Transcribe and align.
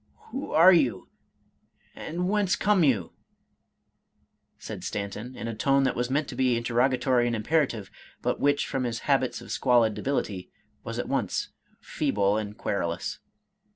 "Who 0.31 0.51
are 0.51 0.73
you, 0.73 1.09
and 1.95 2.27
whence 2.27 2.55
come 2.55 2.83
you?" 2.83 3.13
said 4.57 4.83
Stanton, 4.83 5.35
in 5.35 5.47
a 5.47 5.53
tone 5.53 5.83
that 5.83 5.95
was 5.95 6.09
meant 6.09 6.27
to 6.29 6.35
be 6.35 6.57
interrogatory 6.57 7.27
and 7.27 7.35
imperative, 7.35 7.91
but 8.23 8.39
which, 8.39 8.65
from 8.65 8.83
his 8.85 9.01
habits 9.01 9.41
of 9.41 9.51
squalid 9.51 9.93
debility, 9.93 10.49
was 10.83 10.97
at 10.97 11.07
once 11.07 11.49
feeble 11.81 12.35
and 12.35 12.57
querulous. 12.57 13.19